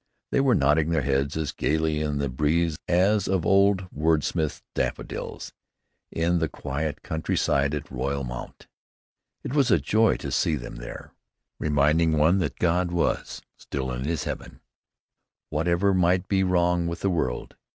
They 0.31 0.41
were 0.41 0.55
nodding 0.55 0.89
their 0.89 1.03
heads 1.03 1.37
as 1.37 1.51
gayly 1.51 2.01
in 2.01 2.17
the 2.17 2.27
breeze 2.27 2.79
as 2.87 3.27
of 3.27 3.45
old 3.45 3.77
did 3.77 3.91
Wordsworth's 3.91 4.63
daffodils 4.73 5.53
in 6.09 6.39
the 6.39 6.49
quiet 6.49 7.03
countryside 7.03 7.75
at 7.75 7.91
Rydal 7.91 8.23
Mount. 8.25 8.65
It 9.43 9.53
was 9.53 9.69
a 9.69 9.77
joy 9.77 10.17
to 10.17 10.31
see 10.31 10.55
them 10.55 10.77
there, 10.77 11.13
reminding 11.59 12.17
one 12.17 12.39
that 12.39 12.57
God 12.57 12.91
was 12.91 13.43
still 13.57 13.91
in 13.91 14.05
his 14.05 14.23
heaven, 14.23 14.61
whatever 15.51 15.93
might 15.93 16.27
be 16.27 16.41
wrong 16.43 16.87
with 16.87 17.01
the 17.01 17.11
world. 17.11 17.55